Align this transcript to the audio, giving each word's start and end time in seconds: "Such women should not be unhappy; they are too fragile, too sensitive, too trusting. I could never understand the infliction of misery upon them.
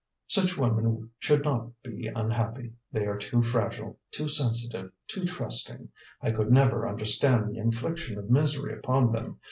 "Such 0.25 0.57
women 0.57 1.11
should 1.19 1.43
not 1.43 1.79
be 1.83 2.07
unhappy; 2.07 2.73
they 2.91 3.05
are 3.05 3.19
too 3.19 3.43
fragile, 3.43 3.99
too 4.09 4.27
sensitive, 4.27 4.91
too 5.05 5.25
trusting. 5.25 5.89
I 6.23 6.31
could 6.31 6.51
never 6.51 6.89
understand 6.89 7.51
the 7.51 7.59
infliction 7.59 8.17
of 8.17 8.27
misery 8.27 8.73
upon 8.75 9.11
them. 9.11 9.37